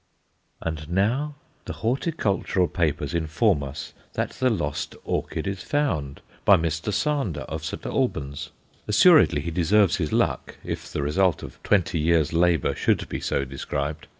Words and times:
And 0.61 0.89
now 0.89 1.35
the 1.65 1.73
horticultural 1.73 2.67
papers 2.67 3.13
inform 3.13 3.61
us 3.61 3.93
that 4.13 4.31
the 4.31 4.49
lost 4.49 4.95
orchid 5.03 5.45
is 5.45 5.61
found, 5.61 6.21
by 6.43 6.57
Mr. 6.57 6.91
Sander 6.91 7.41
of 7.41 7.63
St. 7.63 7.85
Albans. 7.85 8.49
Assuredly 8.87 9.41
he 9.41 9.51
deserves 9.51 9.97
his 9.97 10.11
luck 10.11 10.57
if 10.63 10.91
the 10.91 11.03
result 11.03 11.43
of 11.43 11.61
twenty 11.61 11.99
years' 11.99 12.33
labour 12.33 12.73
should 12.75 13.07
be 13.09 13.19
so 13.19 13.45
described. 13.45 14.07